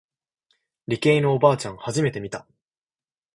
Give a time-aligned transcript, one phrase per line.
[0.87, 2.47] 理系のおばあちゃん初めて見た。